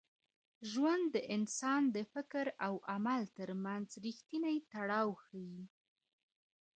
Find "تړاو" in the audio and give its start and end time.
4.71-5.09